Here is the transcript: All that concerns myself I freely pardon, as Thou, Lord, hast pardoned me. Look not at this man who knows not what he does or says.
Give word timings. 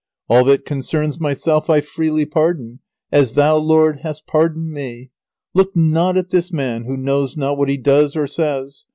All 0.27 0.43
that 0.45 0.65
concerns 0.65 1.19
myself 1.19 1.69
I 1.69 1.79
freely 1.79 2.25
pardon, 2.25 2.79
as 3.11 3.33
Thou, 3.35 3.57
Lord, 3.57 3.99
hast 3.99 4.25
pardoned 4.25 4.73
me. 4.73 5.11
Look 5.53 5.77
not 5.77 6.17
at 6.17 6.29
this 6.31 6.51
man 6.51 6.85
who 6.85 6.97
knows 6.97 7.37
not 7.37 7.55
what 7.59 7.69
he 7.69 7.77
does 7.77 8.15
or 8.15 8.25
says. 8.25 8.87